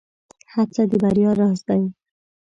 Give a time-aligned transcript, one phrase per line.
[0.53, 1.83] هڅه د بريا راز دی.